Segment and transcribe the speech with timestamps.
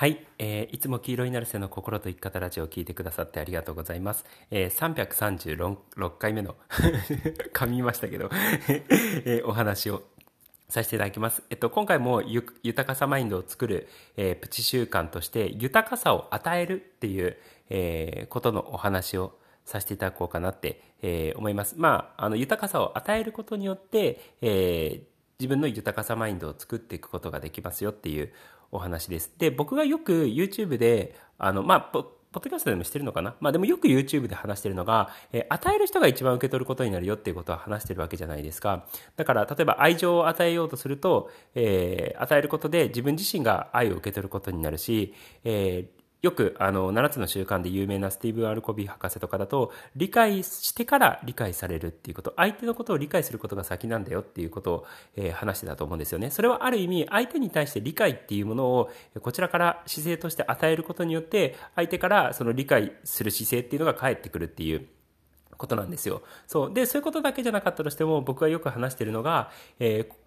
[0.00, 4.24] はい、えーいつも黄色いナルセの心と生き方ラジオを聞いてくださってありがとうございます。
[4.50, 6.56] えー336回目の
[7.52, 8.30] 噛みましたけど、
[9.26, 10.04] えーお話を
[10.70, 11.42] させていただきます。
[11.50, 17.36] えっと、今回もゆ豊かさマインドを作る、えープチ習慣として、豊かさを与えるっていう、
[17.68, 19.36] えーことのお話を
[19.66, 21.74] させていただこうかなって、えー思います。
[21.76, 25.10] まあ、あの、豊かさを与えることによって、えー
[25.40, 28.30] 自分の豊かさマインドを作っていくことができますよっていう
[28.72, 29.32] お話です。
[29.38, 33.34] で、僕がよく YouTube で、あの、まあ、ポポッドキャストでもしてるのかな？
[33.40, 38.86] まあでもよく YouTube で話してるのが、えー与える人が一番受け取ることになるよっていうことは話してるわけじゃないですか。
[39.16, 45.12] だから、例えば愛情を与えようとすると、えー与えることで自分自身が愛を受け取ることになるし、
[45.42, 56.30] えーよくあの7つの習慣で有名なスティーブ・アルコビー博士とかだと理解してから理解されるっていうこと相手のことを理解することが先なんだよっていうことを、えー話してたと思うんですよね。
[56.30, 58.90] それはある意味相手に対して理解っていうものを
[59.22, 64.86] こちらから姿勢として与えることによって相手からその理解する姿勢っていうのが返ってくるっていう
[65.56, 66.22] ことなんですよ。
[66.46, 66.74] そう。
[66.74, 70.20] でそういうことだけじゃなかったとしても僕がよく話してるのが、えー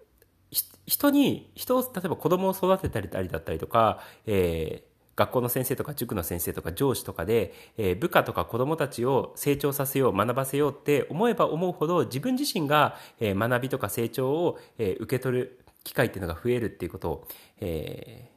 [0.86, 17.28] 人に人を例えば子供を育てたりだったりとか、えー学校の先生とか塾の先生とか上司とかで、えー部下とか子供たちを成長させよう学ばせようって思えば思うほど自分自身が、えー学びとか成長を、えー受け取る機会っていうのが増えるっていうことを、
[17.60, 18.34] えー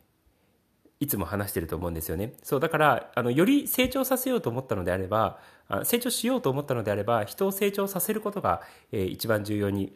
[1.00, 2.33] いつも話してると思うんですよね。
[2.42, 5.39] そう、だから、あの、より成長させようと思ったのであれば、
[5.83, 9.95] 成長しようと思ったのであれば、人を成長させることが、えー一番重要に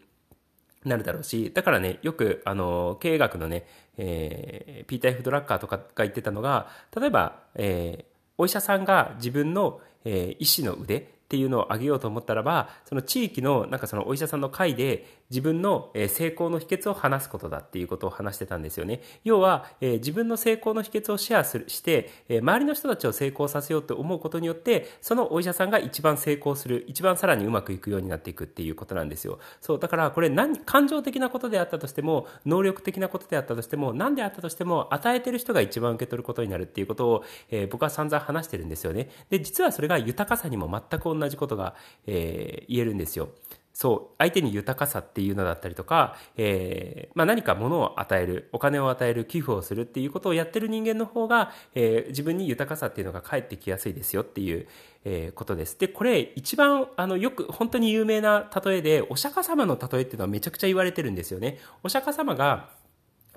[0.85, 3.65] なるだろうし、だからね、よく、あの、経営学のね、
[3.97, 19.01] えーピーター・フ・ドラッカーとかが言ってたのが、例えば、えーお医者さんが自分の、えー医師の腕っていうのを上げようと思ったらば、その地域の、なんかそのお医者さんの会で自分の成功の秘訣を話すことだっていうことを話してたんですよね。
[19.23, 29.39] 要は、自分の成功の秘訣をシェアするして、周りの人たちを成功させようと思うことによって、そのお医者さんが一番成功する、一番さらにうまくいくようになっていくっていうことなんですよ。
[29.61, 39.09] そう、だからこれ何、感情的なことであったとしても、能力的なことであったとしても、何であったとしても、与えてる人が一番受け取ることになるっていうことを、えー僕は散々話してるんですよね。
[39.29, 41.75] で、実はそれが豊かさにも全く同じことが、
[42.05, 43.29] えー言えるんですよ。
[43.73, 54.67] そう、相手に豊かさっていうのだったりとか、えーまあ、何か物を与える、お金を与える、寄付をするっていうことをやってる人間の方が、えー自分に豊かさっていうのが返ってきやすいですよっていう、
[55.05, 55.79] えーことです。
[55.79, 61.59] で、これ一番、あの、よく本当に有名な例えで、お釈迦様の例えっていうのはめちゃくちゃ言われてるんですよね。
[61.83, 62.69] お釈迦様が、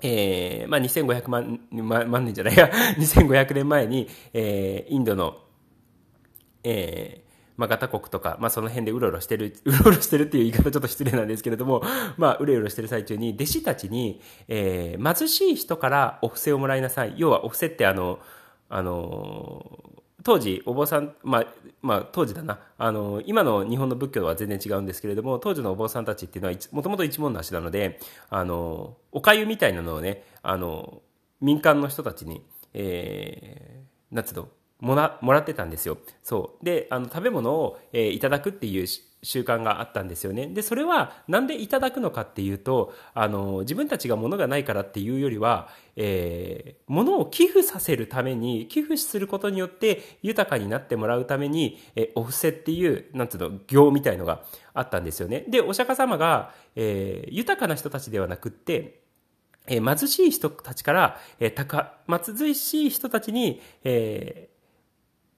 [0.01, 2.69] えーまあ、2500万、ま万年じゃないや、
[2.99, 5.37] 2500年前に、えーインドの、
[6.63, 7.24] えー
[7.57, 11.83] まあ、ガタ国とか、まあ、その辺でうろうろしてる、 うろうろしてるっていう言い方ちょっと失礼なんですけれども、
[12.17, 17.13] まあ、うろうろしてる最中に、弟子たちに、えー貧しい人からお布施をもらいなさい。
[17.17, 18.19] 要は、お布施ってあの、
[18.69, 19.95] あの、
[20.25, 21.45] 当時、お坊さん、まあ、
[21.83, 27.99] まあ、当時だな、あの、今の日本の仏教は全然違うんですけれども、当時のお坊さんたちっていうのは、もともと一門の足なので、
[28.31, 31.03] あの、お粥みたいなのをね、あの、
[31.41, 32.43] 民間の人たちに、
[32.73, 34.49] えー、なんつうの、
[34.79, 35.97] もらもらってたんですよ。
[36.23, 36.65] そう。
[36.65, 38.87] で、あの、食べ物を、えーいただくっていう
[39.23, 40.47] 習慣があったんですよね。
[40.47, 54.43] で、それは、なんでいただくのかっていうと、あの、自分たちが物がないからっていうよりは、えー物を寄付させるために、寄付することによって豊かになってもらうために、えーお布施っていう、なんつうの、行みたいのが
[54.73, 55.45] あったんですよね。
[55.47, 59.01] で、お釈迦様が、えー豊かな人たちではなくって、
[59.67, 64.54] えー貧しい人たちから、えー高貧しい人たちに、えー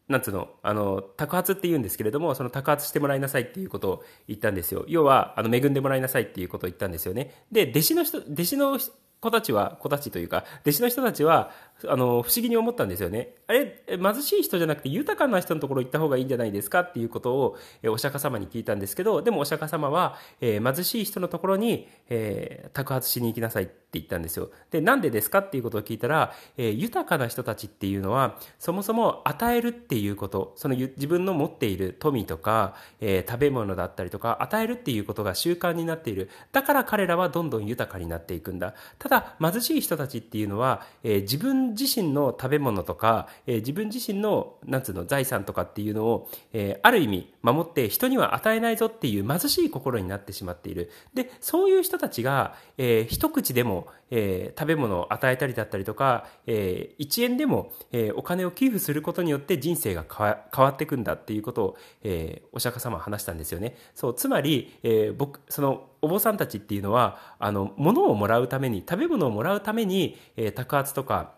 [0.08, 4.86] なんつうの、あの、托発って言うんですけれども、その托発してもらいなさいっていうことを言ったんですよ。
[4.88, 7.44] 要は、あの、恵んでもらいなさいっていうことを言ったんですよね。
[7.52, 8.80] で、弟子の人、弟子の
[9.20, 11.52] 子たちは、子たちというか、弟子の人たちは、
[11.86, 13.36] あの、不思議に思ったんですよね。
[13.46, 24.50] あれ、貧しい人じゃなくて豊かな人のところ行った方がいいんじゃないですかっていうことを、えお釈迦様に聞いたんですけど、でもお釈迦様は、えー貧しい人のところに、えー托発しに行きなさいって言ったんですよ。
[24.72, 36.30] で、なんでですかっていうことを聞いたら、えー豊かな人たちっていうのは、そもそも与えるっていうこと、その自分の持っている富とか、えー食べ物だったりとか、与えるっていうことが習慣になっている。
[36.52, 38.74] だから彼らはどんどん豊かになっていくんだ。
[38.98, 50.92] ただ、貧しい人たちっていうのは、えー自分自身の食べ物とか、えー自分自身の、なんつうの、財産とかっていうのを、えーある意味守って人には与えないぞっていう貧しい心になってしまっている。
[51.14, 63.76] で、そういう人たちが、えー一口でも、えー食べ物を与えたりだったりとか、えー1円でも、えーお金を寄付することによって人生が変わっていくんだっていうことを、えーお釈迦様は話したんですよね。
[63.94, 71.34] そう、つまり、えー僕、その、お坊さんたちっていうのは、あの、物をもらうために、食べ物をもらうために、えー、托発とか、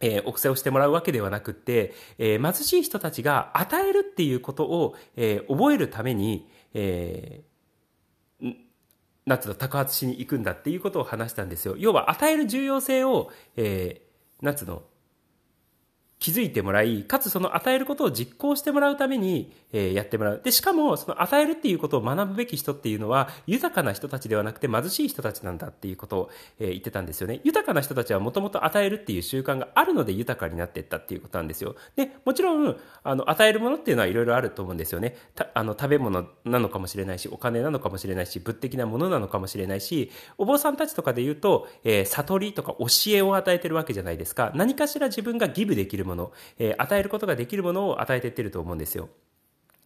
[0.00, 8.54] えー、お布施をしてもらうわけではなくって、えー、貧しい人たちが与えるっていうことを、えー、覚えるために、えー、
[9.26, 11.76] なんつうの、宅発しに行くんだっていうことを話したんですよ。
[11.78, 14.82] 要は、与える重要性を、えー、なんつうの、
[16.24, 20.40] 気づいてもらい、かつその与えることを実行してもらうために、えー、やってもらう。
[20.42, 27.42] で、しかも、その与えるっていうことを学ぶべき人っていうのは、豊かな人たちではなくて貧しい人たちなんだっていうことを、えー、言ってたんですよね。
[27.44, 31.76] 豊かな人たちはもともと与えるっていう習慣があるので豊かになっていったっていうことなんですよ。
[31.94, 35.14] で、もちろん、あの、与えるものっていうのはいろいろあると思うんですよね。
[35.34, 44.52] たあの、食べ物なのかもしれないし、お金なのかもしれないし、物的なものなのかもしれないし、お坊さんたちとかで言うと、えー、悟りとか教えを与えてるわけじゃないですか。
[44.54, 46.13] 何かしら自分がギブできるもの、
[46.58, 49.08] えー、与えることができるものを与えていってると思うんですよ。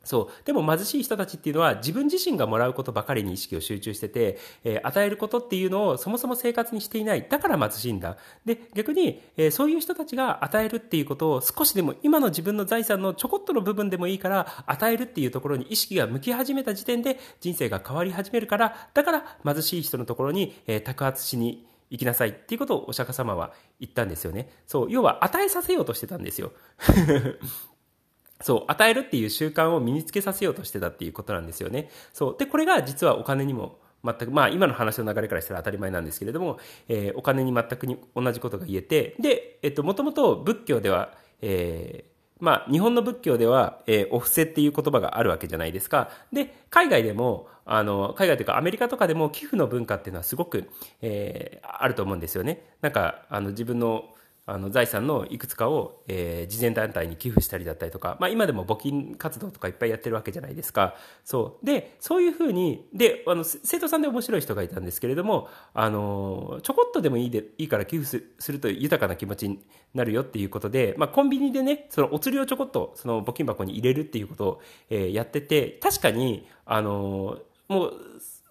[0.05, 0.45] そう。
[0.47, 7.27] でも貧しい人たちっていうのは自分自身がもらうことばかりに意識を集中してて、えー、与えることっていうのをそもそも生活にしていない。
[7.29, 8.17] だから貧しいんだ。
[8.45, 24.51] で、逆に、えー、そういう人たちが与えるっていうことを少しでも今の自分の財産のちょこっとの部分でもいいから与えるっていうところに意識が向き始めた時点で人生が変わり始めるから、だから貧しい人のところに、えー、宅発しに行きなさいっていうことをお釈迦様は言ったんですよね。
[24.67, 26.53] そう、要は与えさせようとしてたんですよ。
[28.41, 31.91] そう、与えるっていう習慣を身につけさせようとしてたっていうことなんですよね。
[32.13, 32.37] そう。
[32.39, 36.59] で、これが実はお金にも全く、まあ今の話の流れからしたら当たり前なんですけれども、
[36.89, 46.11] えー、お金に全くに同じことが言えて、で、えっと、もともと仏教では、えー、まあ、日本の仏教では、えー、お布施っていう言葉があるわけじゃないですか。
[46.33, 50.71] で、海外でも、あの、海外というかアメリカとかでも寄付の文化っていうのはすごく、
[51.03, 52.63] えー、あると思うんですよね。
[52.81, 54.05] なんか、あの、自分の
[54.49, 60.97] あの財産のいくつかを、えー、慈善団体に寄付したりだったりとか、まあ、今でも募金活動とかいっぱいやってるわけじゃないですか。
[61.23, 61.67] そう。
[61.67, 69.63] で、そういうふうに、で、あの、生徒さんで面白い人がいたんですけれども、あの、ちょこっとでもいいで、いいから寄付すると豊かな気持ちに
[69.93, 77.93] なるよっていうことで、まあ、コンビニでね、そのお釣りをちょこっと、その募金箱に入れるっていうことを、えー、やってて、確かに、あの、もう、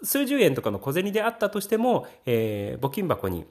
[0.04, 3.46] 数十円とかの小銭であったとしても、えー、募金箱に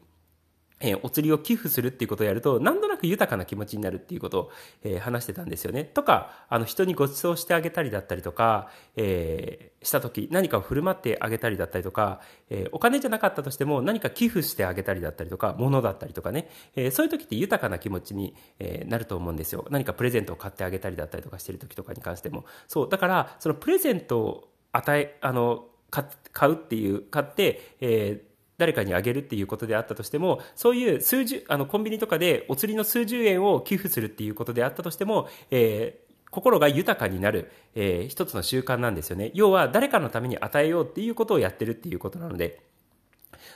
[0.80, 4.50] えー、お釣りを寄付するっていうことをやると、なんとなく豊かな気持ちになるっていうことを、
[4.84, 5.84] えー、話してたんですよね。
[5.84, 12.20] とか、あの、人にご馳走してあげたりだったりとか、えー、した時、何かを振る舞ってあげたりだったりとか、
[12.50, 19.66] え、お金じゃなかったとしても何か寄付してあげたりだったりとか、物だったりとかね、え、そういう時って豊かな気持ちに、え、なると思うんですよ。
[19.70, 22.44] 何かプレゼントを買ってあげたりだったりとかしてる時とかに関しても。
[22.68, 39.30] そう、だから、そのプレゼントを与え、あの、買うっていう、買って、えー、誰かにあげるっていうことであったとしても、そういう数十、あの、コンビニとかでお釣りの数十円を寄付するっていうことであったとしても、えー、心が豊かになる、えー、一つの習慣なんですよね。
[39.34, 42.60] 要は、誰かのために与えようっていうことをやってるっていうことなので、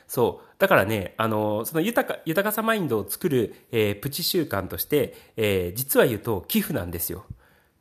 [0.07, 0.49] そう。
[0.59, 7.25] だからね、あの、その豊か、豊かさマインドを作る、えー、プチ習慣として、えー、実は言うと寄付なんですよ。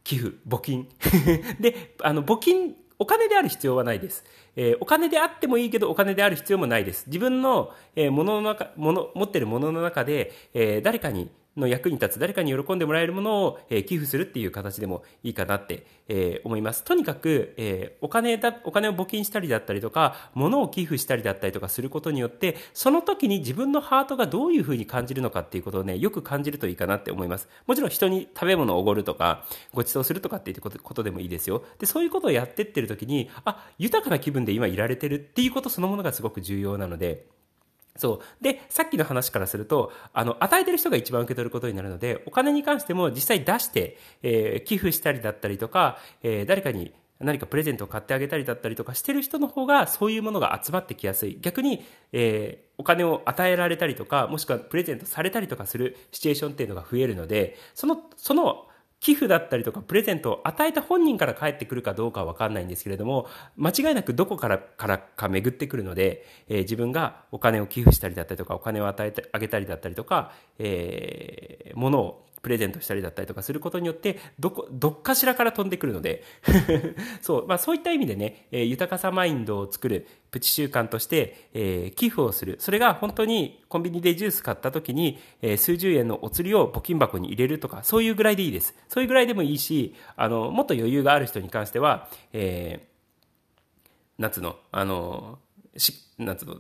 [0.04, 0.88] 寄付、募金。
[1.60, 4.26] で、あの、募金お金である必要はないです。
[4.58, 7.08] えー、お金であってもいいけど、お金である必要もないです。
[7.08, 16.84] 自分の、えー、ものの中、もの、持ってるものの中で、えー、誰かに、の役に立つ、誰かに喜んでもらえるものを、え、寄付するっていう形でもいいかなって、え、思います。
[16.84, 27.48] とにかく、え、お金だ、お金を募金したりだったりとか、物を寄付したりだったりとかすることによって、その時に自分のハートがどういうふうに感じるのかっていうことをね、よく感じるといいかなって思います。
[27.68, 31.64] もちろん人に食べ物をおごるとか、ご馳走するとかっていうことでもいいですよ。
[31.78, 37.26] で、そういうことをやってってる時に、あ、豊かな気分で今いられてるっていうことそのものがすごく重要なので、
[38.00, 38.44] そう。
[38.44, 51.38] で、さっきの話からすると、あの、与えてる人が一番受け取ることになるので、お金に関しても実際出して、えー、寄付したりだったりとか、えー、誰かに何かプレゼントを買ってあげたりだったりとかしてる人の方が、そういうものが集まってきやすい。
[51.42, 58.69] 逆に、えー、お金を与えられたりとか、もしくはプレゼントされたりとかするシチュエーションっていうのが増えるので、その、その、
[59.00, 76.24] 寄付だったりとかプレゼントを与えた本人から返ってくるかどうかはわかんないんですけれども、間違いなくどこからからか巡ってくるので、えー、自分がお金を寄付したりだったりとか、お金を与えてあげたりだったりとか、えー、物をプレゼントしたりだったりとかすることによって、どこ、どっかしらから飛んでくるので
[77.22, 82.58] そう、まあそういった意味でね、えー、豊かさマインドを作るプチ習慣として、えー、寄付をする。
[82.60, 88.76] それが本当にコンビニでジュース買った時に、えー、数十円のお釣りを募金箱に入れるとか、そういうぐらいでいいです。
[88.88, 92.90] そういうぐらいでもいいし、あの、もっと余裕がある人に関しては、えー、
[94.18, 95.40] 夏の、あの、
[95.78, 96.58] し、夏の、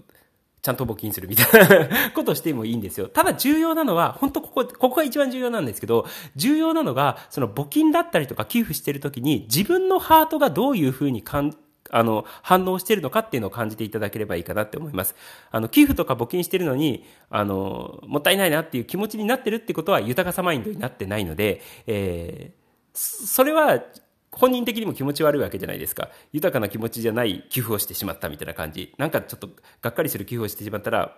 [0.61, 3.07] ちゃんと募金するみたいなことをしてもいいんですよ。
[3.13, 11.55] ただ重要なのは、本当ここ、ここが一番重要なんですけど、重要なのが、その募金だったりとか寄付してるときに、自分のハートがどういうふうに感
[11.91, 15.15] あの、反応してるのかっていうのを感じていただければいいかなって思います。
[15.49, 23.81] あの、寄付とか募金してるのに、あの、もったいないなっていう気持ちになってるってことは豊かさマインドになってないので、えー、それは、
[24.31, 26.09] 本人的にも気持ち悪いわけじゃないですか。
[26.31, 28.93] 豊かな気持ちじゃない寄付をしてしまったみたいな感じ。
[28.97, 29.49] なんかちょっと
[29.81, 31.17] がっかりする寄付をしてしまったら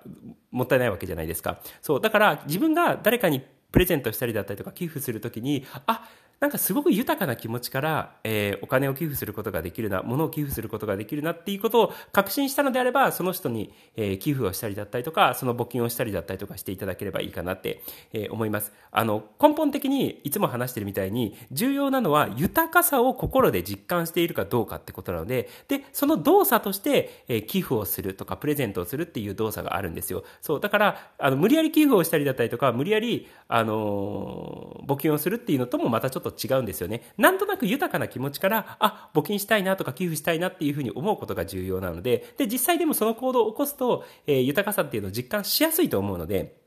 [0.51, 1.59] もったいないわけじゃないですか。
[1.81, 2.01] そう。
[2.01, 3.41] だから自分が誰かに
[3.71, 6.07] プレゼントしたりだったりとか寄付するときに、あ、
[6.41, 18.73] なんかすごく豊かな気持ちから、えー、お金を寄付することができるな、物を寄付することができるなっていうことを確信したのであれば、その人に、えー、寄付をしたりだったりとか、その募金をしたりだったりとかしていただければいいかなって、えー、思います。
[18.89, 30.23] あの、根本的にいつも話してるみたいに、重要なのは豊かさを心で実感しているかどうかってことなので、で、その動作として、えー、寄付をするとか、プレゼントをするっていう動作があるんですよ。
[30.41, 37.13] そう、だから、あの、無理やり寄付をしたりだったりとか、無理やり、あの募金をするっていうのともまたちょっと違うんですよね。
[37.17, 46.61] なんとなく豊かな気持ちから、あ、募金したいなとか寄付したいなっていうふうに思うことが重要なので、で、実際でもその行動を起こすと、えー、豊かさっていうのを実感しやすいと思うので、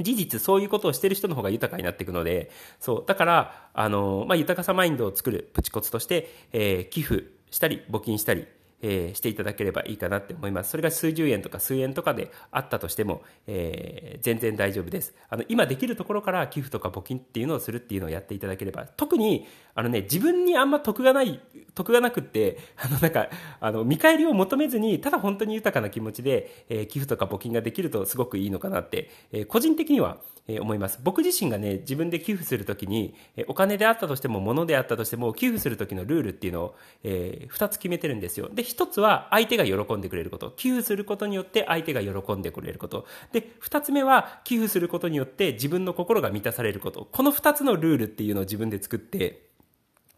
[0.00, 8.46] 事実そういうことをしてる人の方が豊かになっていくので、そう、だから、あの、まあ、豊かさマインドを作るプチコツとして、えー、寄付したり、募金したり、
[8.82, 10.70] えー、していただければいいかなって思います。
[10.70, 15.14] それが数十円とか数円とかであったとしても、えー、全然大丈夫です。
[15.28, 21.40] あの、今できるところから寄付とか募金っていうのをするっていうのをやっていただければ、特に、あのね、自分にあんま得がない、
[21.74, 23.28] 得がなくって、 あの、なんか、
[23.60, 30.18] あの、見返りを求めずに、ただ本当に豊かな気持ちで、えー、寄付とか募金ができるとすごくいいのかなって、え、個人的には、
[30.48, 31.00] え思います。
[31.02, 38.48] 僕自身がね、自分で寄付するときに、えお金であったとしても、物であったとしても、寄付するときのルールっていうのを、えー、2つ決めてるんですよ。
[38.52, 40.50] で、1つは相手が喜んでくれること。
[40.50, 43.06] 寄付することによって相手が喜んでくれること。
[43.32, 47.08] で、2つ目は寄付することによって自分の心が満たされること。
[47.10, 49.46] この2つのルールっていうのを自分で作って、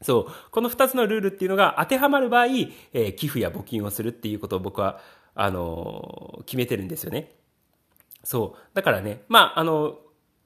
[0.02, 0.50] そう。
[0.50, 5.00] この2つのルールっていうのが当てはまる場合、えー、寄付や募金をするっていうことを僕は、
[5.34, 7.32] あのー、決めてるんですよね。
[8.24, 8.74] そう。
[8.74, 9.98] だからね、まあ、あの、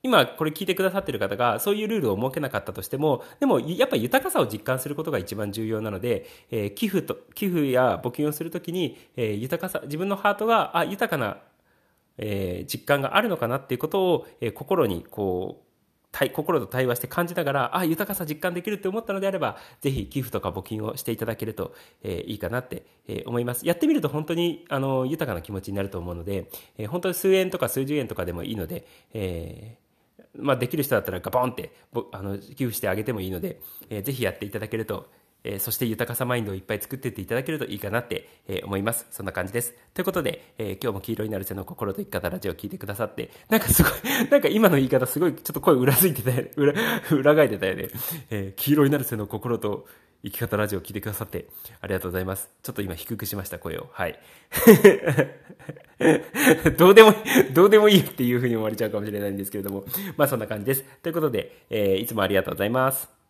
[0.05, 11.39] 今これ聞いてくださってる方がそういうルールを設けなかったとしても、でもやっぱり豊かさを実感することが一番重要なので、えー、寄付と、寄付や募金をするときに、えー、豊かさ、自分のハートが、あ、豊かな、
[12.19, 15.73] えー、実感があるのかなっていうことを、えー、心にこう、
[16.35, 23.67] 心と対話して感じながら、あ、豊かさ実感できるって思ったのであれば、ぜひ寄付とか募金をしていただけると、えー、いいかなって、えー、思います。
[23.67, 29.82] やってみると本当に、あの、豊かな気持ちになると思うので、えー、本当に数円とか数十円とかでもいいので、えー、
[30.39, 31.73] まあ、できる人だったらガボンって
[32.13, 33.61] あの寄付してあげてもいいので、
[33.91, 35.07] えー、ぜひやっていただけると、
[35.45, 39.07] えー、そして豊かさマインドをいっぱい作っていっていただけるといいかなって、えー、思います。
[39.11, 39.75] そんな感じです。
[39.95, 43.93] ということで、えー、今日も黄色になる背の心と生き方ラジオを聞いてくださって、なんかすごい、
[44.31, 46.51] なんか今の言い方すごいちょっと声裏付いてたよね。
[46.57, 46.75] 裏、
[47.11, 47.89] 裏返ってたよね。
[48.31, 49.87] え、黄色になる背の心と
[50.25, 51.47] 生き方ラジオを聞いてくださって
[51.81, 52.49] ありがとうございます。
[52.63, 53.89] ちょっと今低くしました声を。
[53.93, 54.21] はい。
[56.79, 57.13] どうでも、
[57.53, 59.85] どうでもいいっていう風に思われちゃうかもしれないんですけれども、
[60.17, 60.85] まあそんな感じです。
[61.03, 63.22] ということで、えー、いつもありがとうございます。